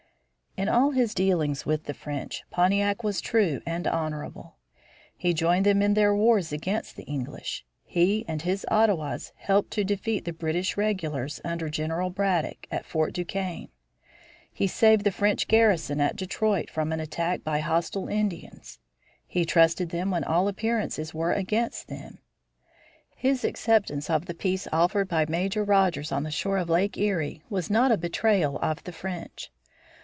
[0.57, 4.57] In all his dealings with the French, Pontiac was true and honorable.
[5.15, 7.65] He joined them in their wars against the English.
[7.85, 13.13] He and his Ottawas helped to defeat the British regulars under General Braddock at Fort
[13.13, 13.69] Duquesne.
[14.51, 18.77] He saved the French garrison at Detroit from an attack by hostile Indians.
[19.25, 22.17] He trusted them when all appearances were against them.
[23.15, 27.41] His acceptance of the peace offered by Major Rogers on the shore of Lake Erie
[27.49, 29.49] was not a betrayal of the French.